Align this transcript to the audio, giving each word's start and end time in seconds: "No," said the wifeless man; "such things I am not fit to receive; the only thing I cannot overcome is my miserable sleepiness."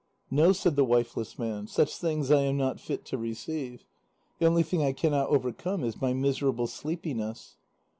"No," 0.31 0.51
said 0.51 0.75
the 0.75 0.83
wifeless 0.83 1.37
man; 1.37 1.67
"such 1.67 1.95
things 1.95 2.31
I 2.31 2.41
am 2.41 2.57
not 2.57 2.79
fit 2.79 3.05
to 3.05 3.19
receive; 3.19 3.85
the 4.39 4.47
only 4.47 4.63
thing 4.63 4.81
I 4.81 4.93
cannot 4.93 5.29
overcome 5.29 5.83
is 5.83 6.01
my 6.01 6.11
miserable 6.11 6.65
sleepiness." 6.65 7.57